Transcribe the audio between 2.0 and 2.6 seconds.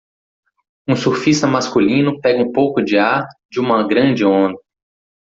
pega um